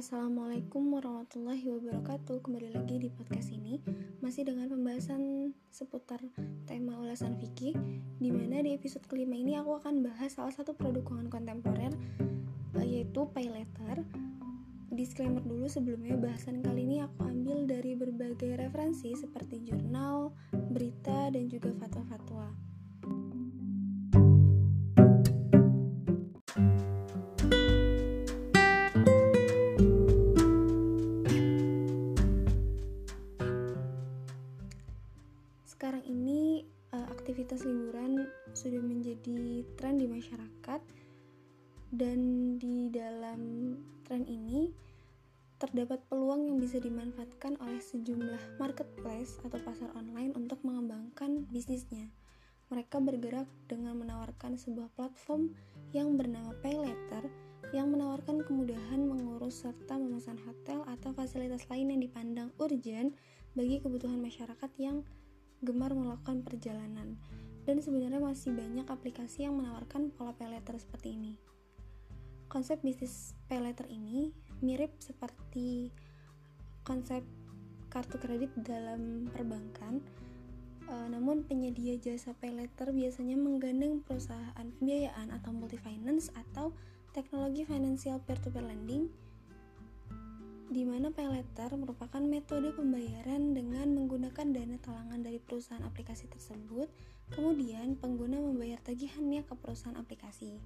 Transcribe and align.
Assalamualaikum 0.00 0.96
warahmatullahi 0.96 1.60
wabarakatuh. 1.76 2.40
Kembali 2.40 2.72
lagi 2.72 2.96
di 2.96 3.12
podcast 3.12 3.52
ini 3.52 3.84
Masih 4.24 4.48
dengan 4.48 4.72
pembahasan 4.72 5.52
seputar 5.68 6.24
tema 6.64 6.96
ulasan 6.96 7.36
fikih 7.36 7.76
Di 8.16 8.32
mana 8.32 8.64
di 8.64 8.72
episode 8.72 9.04
kelima 9.04 9.36
ini 9.36 9.60
aku 9.60 9.76
akan 9.76 10.00
bahas 10.00 10.40
salah 10.40 10.56
satu 10.56 10.72
produk 10.72 11.04
keuangan 11.04 11.28
kontemporer 11.28 11.92
eh, 12.80 12.86
Yaitu 12.88 13.28
pay 13.36 13.52
Disclaimer 14.88 15.44
dulu 15.44 15.68
sebelumnya 15.68 16.16
bahasan 16.16 16.64
kali 16.64 16.88
ini 16.88 17.04
aku 17.04 17.20
ambil 17.20 17.68
dari 17.68 17.92
berbagai 17.92 18.56
referensi 18.56 19.12
Seperti 19.12 19.68
jurnal, 19.68 20.32
berita, 20.72 21.28
dan 21.28 21.44
juga 21.52 21.76
fatwa-fatwa 21.76 22.69
ini 36.20 36.68
uh, 36.92 37.08
aktivitas 37.08 37.64
liburan 37.64 38.28
sudah 38.52 38.84
menjadi 38.84 39.64
tren 39.80 39.96
di 39.96 40.04
masyarakat 40.04 40.80
dan 41.96 42.18
di 42.60 42.92
dalam 42.92 43.72
tren 44.04 44.28
ini 44.28 44.68
terdapat 45.56 46.04
peluang 46.12 46.44
yang 46.44 46.60
bisa 46.60 46.76
dimanfaatkan 46.76 47.56
oleh 47.64 47.80
sejumlah 47.80 48.60
marketplace 48.60 49.40
atau 49.44 49.60
pasar 49.64 49.88
online 49.96 50.36
untuk 50.36 50.60
mengembangkan 50.60 51.48
bisnisnya. 51.48 52.12
Mereka 52.68 53.00
bergerak 53.00 53.48
dengan 53.66 53.96
menawarkan 53.96 54.56
sebuah 54.60 54.92
platform 54.96 55.52
yang 55.92 56.16
bernama 56.20 56.52
PayLater 56.60 57.28
yang 57.76 57.92
menawarkan 57.92 58.44
kemudahan 58.44 59.04
mengurus 59.04 59.62
serta 59.62 60.00
memesan 60.00 60.40
hotel 60.48 60.84
atau 60.88 61.12
fasilitas 61.12 61.66
lain 61.68 61.92
yang 61.92 62.00
dipandang 62.02 62.50
urgent 62.56 63.12
bagi 63.52 63.82
kebutuhan 63.82 64.18
masyarakat 64.22 64.70
yang 64.78 65.02
gemar 65.60 65.92
melakukan 65.92 66.40
perjalanan, 66.42 67.20
dan 67.68 67.76
sebenarnya 67.84 68.20
masih 68.20 68.56
banyak 68.56 68.88
aplikasi 68.88 69.44
yang 69.44 69.56
menawarkan 69.60 70.10
pola 70.12 70.32
pay 70.32 70.48
letter 70.48 70.76
seperti 70.80 71.14
ini. 71.14 71.36
Konsep 72.50 72.82
bisnis 72.82 73.38
pay 73.46 73.62
letter 73.62 73.86
ini 73.86 74.34
mirip 74.64 74.90
seperti 74.98 75.94
konsep 76.82 77.22
kartu 77.92 78.18
kredit 78.18 78.50
dalam 78.58 79.30
perbankan, 79.30 80.02
e, 80.90 80.94
namun 81.12 81.46
penyedia 81.46 81.94
jasa 82.00 82.34
pay 82.34 82.50
letter 82.50 82.90
biasanya 82.90 83.38
menggandeng 83.38 84.02
perusahaan 84.02 84.66
pembiayaan 84.80 85.30
atau 85.30 85.54
multi 85.54 85.78
finance 85.78 86.34
atau 86.34 86.74
teknologi 87.14 87.66
financial 87.66 88.18
peer-to-peer 88.22 88.62
lending 88.66 89.10
di 90.70 90.86
mana 90.86 91.10
pay 91.10 91.26
letter 91.26 91.74
merupakan 91.74 92.22
metode 92.22 92.70
pembayaran 92.70 93.58
dengan 93.58 93.79
menggunakan 94.40 94.72
dana 94.72 94.80
talangan 94.80 95.20
dari 95.20 95.36
perusahaan 95.36 95.84
aplikasi 95.84 96.24
tersebut, 96.32 96.88
kemudian 97.28 97.92
pengguna 98.00 98.40
membayar 98.40 98.80
tagihannya 98.80 99.44
ke 99.44 99.52
perusahaan 99.52 100.00
aplikasi. 100.00 100.56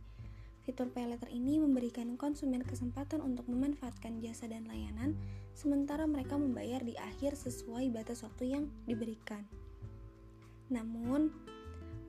Fitur 0.62 0.94
pay 0.94 1.10
letter 1.10 1.26
ini 1.26 1.58
memberikan 1.58 2.14
konsumen 2.14 2.62
kesempatan 2.62 3.18
untuk 3.18 3.50
memanfaatkan 3.50 4.22
jasa 4.22 4.46
dan 4.46 4.70
layanan, 4.70 5.18
sementara 5.58 6.06
mereka 6.06 6.38
membayar 6.38 6.86
di 6.86 6.94
akhir 6.94 7.34
sesuai 7.34 7.90
batas 7.90 8.22
waktu 8.22 8.54
yang 8.54 8.70
diberikan. 8.86 9.42
Namun, 10.70 11.34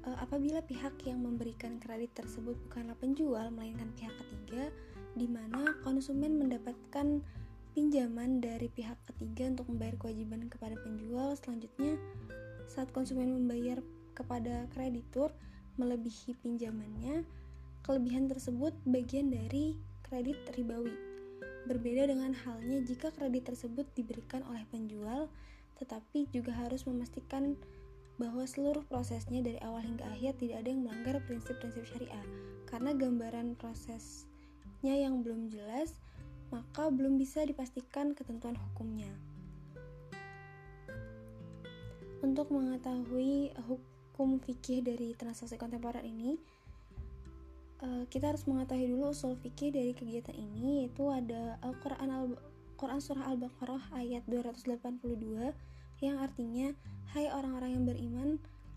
eh, 0.05 0.17
apabila 0.21 0.61
pihak 0.61 0.93
yang 1.09 1.25
memberikan 1.25 1.81
kredit 1.81 2.13
tersebut 2.13 2.61
bukanlah 2.69 2.93
penjual, 3.01 3.49
melainkan 3.49 3.89
pihak 3.97 4.13
ketiga, 4.21 4.69
di 5.17 5.25
mana 5.25 5.73
konsumen 5.81 6.37
mendapatkan 6.37 7.25
pinjaman 7.75 8.39
dari 8.39 8.71
pihak 8.71 8.95
ketiga 9.11 9.51
untuk 9.51 9.67
membayar 9.67 9.99
kewajiban 9.99 10.47
kepada 10.47 10.79
penjual. 10.79 11.35
Selanjutnya, 11.35 11.99
saat 12.71 12.87
konsumen 12.95 13.35
membayar 13.35 13.83
kepada 14.15 14.71
kreditur 14.71 15.35
melebihi 15.75 16.39
pinjamannya, 16.39 17.27
kelebihan 17.83 18.31
tersebut 18.31 18.71
bagian 18.87 19.27
dari 19.27 19.75
kredit 20.07 20.39
ribawi. 20.55 20.95
Berbeda 21.67 22.07
dengan 22.07 22.31
halnya 22.31 22.79
jika 22.79 23.11
kredit 23.11 23.51
tersebut 23.51 23.83
diberikan 23.91 24.39
oleh 24.47 24.63
penjual, 24.71 25.27
tetapi 25.75 26.31
juga 26.31 26.55
harus 26.55 26.87
memastikan 26.87 27.59
bahwa 28.15 28.47
seluruh 28.47 28.87
prosesnya 28.87 29.43
dari 29.43 29.59
awal 29.59 29.83
hingga 29.83 30.07
akhir 30.07 30.39
tidak 30.39 30.63
ada 30.63 30.69
yang 30.71 30.87
melanggar 30.87 31.19
prinsip-prinsip 31.27 31.83
syariah. 31.83 32.23
Karena 32.63 32.95
gambaran 32.95 33.59
prosesnya 33.59 34.95
yang 34.95 35.19
belum 35.19 35.51
jelas, 35.51 35.99
maka 36.55 36.87
belum 36.87 37.19
bisa 37.19 37.43
dipastikan 37.43 38.15
ketentuan 38.15 38.55
hukumnya. 38.55 39.11
Untuk 42.23 42.47
mengetahui 42.55 43.51
hukum 43.67 44.39
fikih 44.39 44.79
dari 44.79 45.11
transaksi 45.19 45.59
kontemporer 45.59 46.07
ini, 46.07 46.39
eh, 47.83 48.03
kita 48.07 48.31
harus 48.31 48.47
mengetahui 48.47 48.87
dulu 48.87 49.11
usul 49.11 49.35
fikih 49.35 49.75
dari 49.75 49.91
kegiatan 49.91 50.31
ini 50.31 50.87
yaitu 50.87 51.11
ada 51.11 51.59
Al-Qur'an 51.59 52.07
Al 52.07 52.31
Quran 52.75 52.99
surah 52.99 53.31
Al-Baqarah 53.31 53.95
ayat 53.95 54.27
282 54.27 55.55
yang 56.03 56.19
artinya 56.19 56.75
hai 57.15 57.31
orang-orang 57.31 57.71
yang 57.71 57.83
beriman 57.87 58.29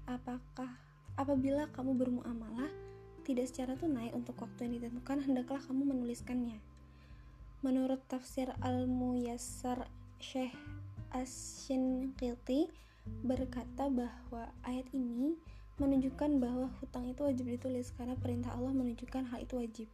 apakah 0.06 0.70
apabila 1.18 1.66
kamu 1.74 1.98
bermuamalah 1.98 2.70
tidak 3.26 3.50
secara 3.50 3.74
tunai 3.74 4.14
untuk 4.14 4.38
waktu 4.38 4.70
yang 4.70 4.72
ditentukan 4.78 5.18
hendaklah 5.26 5.58
kamu 5.66 5.82
menuliskannya 5.82 6.62
Menurut 7.58 7.98
tafsir 8.06 8.54
Al-Muyassar 8.62 9.90
Syekh 10.22 10.54
As-Shinqiti 11.10 12.70
berkata 13.26 13.90
bahwa 13.90 14.46
ayat 14.62 14.86
ini 14.94 15.34
menunjukkan 15.82 16.38
bahwa 16.38 16.70
hutang 16.78 17.10
itu 17.10 17.26
wajib 17.26 17.50
ditulis 17.50 17.90
karena 17.98 18.14
perintah 18.14 18.54
Allah 18.54 18.70
menunjukkan 18.70 19.26
hal 19.34 19.42
itu 19.42 19.58
wajib. 19.58 19.88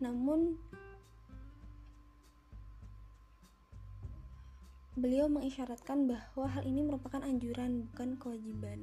Namun 0.00 0.56
beliau 4.96 5.28
mengisyaratkan 5.28 6.08
bahwa 6.08 6.46
hal 6.48 6.64
ini 6.64 6.88
merupakan 6.88 7.20
anjuran 7.20 7.84
bukan 7.92 8.16
kewajiban. 8.16 8.80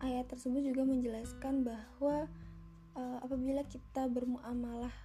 Ayat 0.00 0.24
tersebut 0.32 0.64
juga 0.72 0.88
menjelaskan 0.88 1.68
bahwa 1.68 2.32
uh, 2.96 3.18
apabila 3.20 3.60
kita 3.68 4.08
bermuamalah 4.08 5.03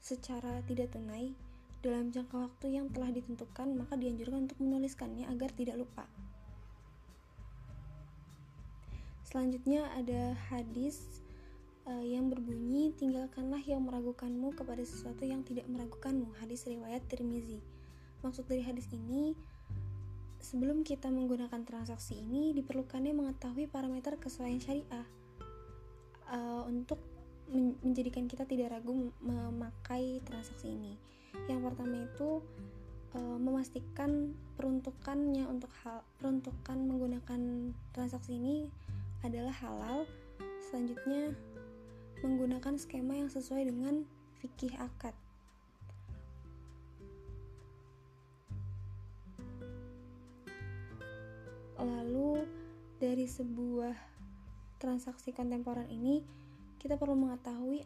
secara 0.00 0.64
tidak 0.64 0.96
tunai 0.96 1.36
dalam 1.80 2.12
jangka 2.12 2.36
waktu 2.36 2.76
yang 2.76 2.92
telah 2.92 3.08
ditentukan, 3.12 3.72
maka 3.76 3.96
dianjurkan 3.96 4.48
untuk 4.48 4.58
menuliskannya 4.60 5.28
agar 5.32 5.48
tidak 5.56 5.80
lupa. 5.80 6.04
Selanjutnya 9.24 9.86
ada 9.94 10.34
hadis 10.50 11.22
uh, 11.86 12.02
yang 12.02 12.28
berbunyi 12.28 12.90
tinggalkanlah 12.98 13.62
yang 13.62 13.86
meragukanmu 13.86 14.52
kepada 14.58 14.82
sesuatu 14.82 15.22
yang 15.22 15.46
tidak 15.46 15.70
meragukanmu. 15.70 16.34
Hadis 16.42 16.66
riwayat 16.66 17.06
Tirmizi. 17.06 17.62
Maksud 18.20 18.44
dari 18.50 18.60
hadis 18.60 18.90
ini 18.92 19.32
sebelum 20.40 20.82
kita 20.82 21.08
menggunakan 21.08 21.62
transaksi 21.64 22.20
ini 22.20 22.52
diperlukannya 22.56 23.12
mengetahui 23.12 23.68
parameter 23.68 24.16
kesesuaian 24.18 24.60
syariah 24.60 25.06
uh, 26.28 26.64
untuk 26.68 27.00
menjadikan 27.50 28.30
kita 28.30 28.46
tidak 28.46 28.78
ragu 28.78 29.10
memakai 29.18 30.22
transaksi 30.22 30.70
ini. 30.70 30.94
Yang 31.50 31.70
pertama 31.70 31.96
itu 32.06 32.42
e, 33.14 33.18
memastikan 33.18 34.34
peruntukannya 34.54 35.46
untuk 35.50 35.70
hal 35.82 36.06
peruntukan 36.22 36.78
menggunakan 36.78 37.74
transaksi 37.90 38.38
ini 38.38 38.70
adalah 39.26 39.52
halal. 39.52 40.06
Selanjutnya 40.70 41.34
menggunakan 42.22 42.78
skema 42.78 43.18
yang 43.18 43.30
sesuai 43.32 43.66
dengan 43.66 44.06
fikih 44.40 44.76
akad. 44.78 45.12
Lalu 51.80 52.44
dari 53.00 53.24
sebuah 53.24 53.96
transaksi 54.76 55.32
kontemporer 55.32 55.88
ini 55.88 56.39
kita 56.80 56.96
perlu 56.96 57.14
mengetahui 57.14 57.84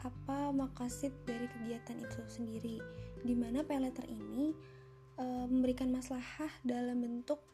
apa 0.00 0.48
makasid 0.48 1.12
dari 1.28 1.44
kegiatan 1.44 2.00
itu 2.00 2.20
sendiri 2.24 2.80
di 3.20 3.36
mana 3.36 3.60
pay 3.60 3.76
letter 3.76 4.08
ini 4.08 4.56
e, 5.20 5.24
memberikan 5.44 5.92
maslahah 5.92 6.48
dalam 6.64 7.04
bentuk 7.04 7.44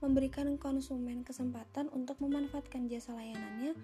memberikan 0.00 0.56
konsumen 0.56 1.20
kesempatan 1.20 1.92
untuk 1.92 2.16
memanfaatkan 2.24 2.88
jasa 2.88 3.12
layanannya 3.12 3.76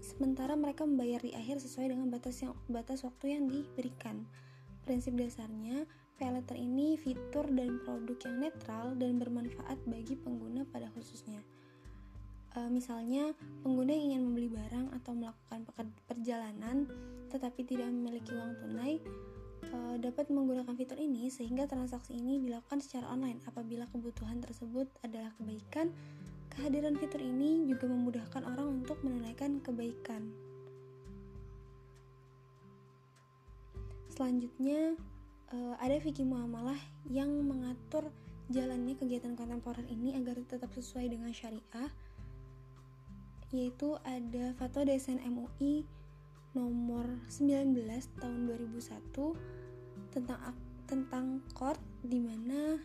sementara 0.00 0.56
mereka 0.56 0.88
membayar 0.88 1.20
di 1.20 1.36
akhir 1.36 1.60
sesuai 1.60 1.92
dengan 1.92 2.08
batas 2.08 2.40
yang 2.40 2.56
batas 2.68 3.04
waktu 3.04 3.36
yang 3.36 3.48
diberikan. 3.48 4.24
Prinsip 4.84 5.16
dasarnya, 5.16 5.84
pay 6.16 6.32
letter 6.32 6.56
ini 6.56 6.96
fitur 6.96 7.44
dan 7.52 7.80
produk 7.84 8.16
yang 8.24 8.36
netral 8.48 8.86
dan 8.96 9.20
bermanfaat 9.20 9.80
bagi 9.84 10.16
pengguna 10.16 10.64
pada 10.68 10.88
khususnya 10.96 11.44
e, 12.54 12.58
misalnya 12.72 13.34
pengguna 13.64 13.92
ingin 13.92 14.24
membeli 14.24 14.48
barang 14.48 14.94
atau 15.02 15.12
melakukan 15.12 15.60
perjalanan 16.06 16.88
tetapi 17.28 17.60
tidak 17.64 17.88
memiliki 17.92 18.32
uang 18.32 18.56
tunai 18.64 19.02
uh, 19.72 19.96
dapat 20.00 20.30
menggunakan 20.32 20.74
fitur 20.74 20.98
ini 20.98 21.28
sehingga 21.28 21.68
transaksi 21.68 22.16
ini 22.16 22.40
dilakukan 22.40 22.80
secara 22.80 23.10
online 23.10 23.40
apabila 23.44 23.84
kebutuhan 23.90 24.40
tersebut 24.40 24.88
adalah 25.04 25.32
kebaikan. 25.36 25.92
Kehadiran 26.48 26.98
fitur 26.98 27.22
ini 27.22 27.68
juga 27.70 27.86
memudahkan 27.86 28.42
orang 28.42 28.82
untuk 28.82 28.98
menunaikan 29.06 29.62
kebaikan. 29.62 30.32
Selanjutnya, 34.10 34.98
uh, 35.54 35.74
ada 35.78 36.02
fikih 36.02 36.26
muamalah 36.26 36.78
yang 37.06 37.30
mengatur 37.46 38.10
jalannya 38.50 38.98
kegiatan 38.98 39.38
kontemporer 39.38 39.86
ini 39.86 40.18
agar 40.18 40.40
tetap 40.42 40.72
sesuai 40.74 41.12
dengan 41.12 41.30
syariah, 41.30 41.92
yaitu 43.50 43.96
ada 44.04 44.52
Fatwa 44.60 44.84
DSN 44.84 45.24
MUI 45.24 45.88
nomor 46.52 47.06
19 47.28 47.76
tahun 48.20 48.40
2001 48.48 50.12
tentang 50.12 50.40
tentang 50.88 51.44
court 51.52 51.80
di 52.00 52.16
mana 52.20 52.80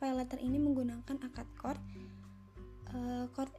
letter 0.00 0.38
ini 0.38 0.60
menggunakan 0.60 1.16
akad 1.24 1.48
court. 1.58 1.82
Uh, 2.94 3.26
court 3.34 3.50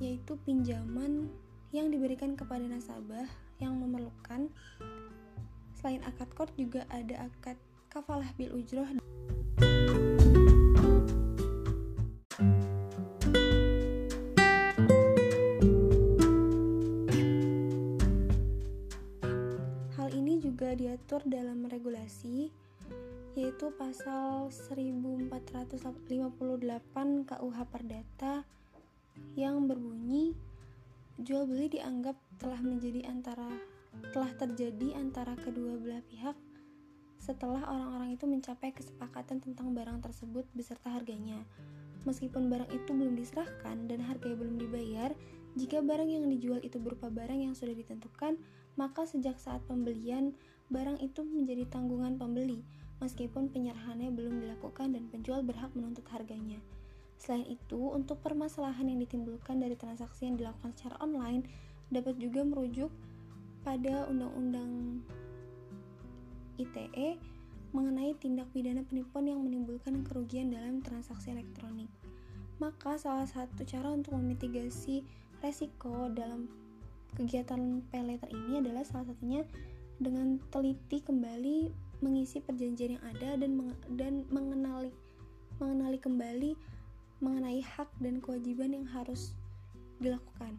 yaitu 0.00 0.32
pinjaman 0.48 1.28
yang 1.70 1.92
diberikan 1.92 2.34
kepada 2.38 2.64
nasabah 2.64 3.28
yang 3.60 3.76
memerlukan. 3.76 4.48
Selain 5.76 6.00
akad 6.06 6.30
court 6.32 6.52
juga 6.56 6.88
ada 6.88 7.28
akad 7.28 7.60
kafalah 7.90 8.30
bil 8.38 8.54
ujroh 8.54 8.86
diatur 21.10 21.26
dalam 21.26 21.66
regulasi 21.66 22.54
yaitu 23.34 23.74
pasal 23.74 24.46
1458 24.46 25.74
KUH 27.26 27.58
Perdata 27.66 28.46
yang 29.34 29.66
berbunyi 29.66 30.38
jual 31.18 31.50
beli 31.50 31.66
dianggap 31.66 32.14
telah 32.38 32.62
menjadi 32.62 33.10
antara 33.10 33.50
telah 34.14 34.30
terjadi 34.38 35.02
antara 35.02 35.34
kedua 35.34 35.82
belah 35.82 35.98
pihak 36.06 36.38
setelah 37.18 37.66
orang-orang 37.66 38.14
itu 38.14 38.30
mencapai 38.30 38.70
kesepakatan 38.70 39.42
tentang 39.42 39.74
barang 39.74 40.06
tersebut 40.06 40.46
beserta 40.54 40.94
harganya. 40.94 41.42
Meskipun 42.06 42.46
barang 42.46 42.70
itu 42.70 42.94
belum 42.94 43.18
diserahkan 43.18 43.90
dan 43.90 43.98
harganya 44.06 44.46
belum 44.46 44.62
dibayar, 44.62 45.10
jika 45.58 45.82
barang 45.82 46.06
yang 46.06 46.30
dijual 46.30 46.62
itu 46.62 46.78
berupa 46.78 47.10
barang 47.10 47.50
yang 47.50 47.58
sudah 47.58 47.74
ditentukan, 47.74 48.38
maka 48.78 49.04
sejak 49.04 49.36
saat 49.42 49.60
pembelian 49.66 50.38
barang 50.70 51.02
itu 51.02 51.26
menjadi 51.26 51.66
tanggungan 51.66 52.16
pembeli, 52.16 52.62
meskipun 53.02 53.50
penyerahannya 53.50 54.14
belum 54.14 54.40
dilakukan 54.46 54.94
dan 54.94 55.10
penjual 55.10 55.42
berhak 55.42 55.74
menuntut 55.74 56.06
harganya. 56.14 56.62
Selain 57.20 57.44
itu, 57.44 57.92
untuk 57.92 58.22
permasalahan 58.24 58.88
yang 58.88 59.02
ditimbulkan 59.02 59.60
dari 59.60 59.76
transaksi 59.76 60.30
yang 60.30 60.40
dilakukan 60.40 60.72
secara 60.72 60.96
online 61.04 61.44
dapat 61.92 62.16
juga 62.16 62.46
merujuk 62.46 62.88
pada 63.60 64.08
Undang-Undang 64.08 65.04
ITE 66.56 67.20
mengenai 67.70 68.16
tindak 68.18 68.48
pidana 68.50 68.82
penipuan 68.82 69.28
yang 69.28 69.40
menimbulkan 69.44 70.02
kerugian 70.06 70.50
dalam 70.50 70.80
transaksi 70.80 71.34
elektronik. 71.34 71.90
Maka 72.58 72.96
salah 72.96 73.28
satu 73.28 73.64
cara 73.64 73.92
untuk 73.92 74.16
memitigasi 74.16 75.04
resiko 75.40 76.08
dalam 76.12 76.50
kegiatan 77.16 77.80
pay 77.88 78.04
letter 78.04 78.30
ini 78.30 78.60
adalah 78.60 78.84
salah 78.84 79.08
satunya 79.10 79.42
dengan 80.00 80.40
teliti 80.48 81.04
kembali 81.04 81.68
mengisi 82.00 82.40
perjanjian 82.40 82.96
yang 82.96 83.04
ada 83.04 83.36
dan 83.36 83.52
meng 83.52 83.76
dan 84.00 84.24
mengenali 84.32 84.88
mengenali 85.60 86.00
kembali 86.00 86.52
mengenai 87.20 87.60
hak 87.60 87.92
dan 88.00 88.16
kewajiban 88.24 88.72
yang 88.72 88.88
harus 88.88 89.36
dilakukan. 90.00 90.56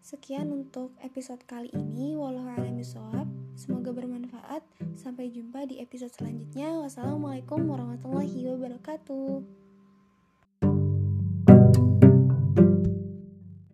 Sekian 0.00 0.48
untuk 0.48 0.96
episode 1.04 1.44
kali 1.44 1.68
ini. 1.76 2.16
Walau 2.16 2.48
Semoga 3.54 3.94
bermanfaat. 3.94 4.64
Sampai 4.98 5.30
jumpa 5.30 5.64
di 5.68 5.78
episode 5.78 6.12
selanjutnya. 6.12 6.82
Wassalamualaikum 6.82 7.62
warahmatullahi 7.68 8.48
wabarakatuh. 8.50 9.61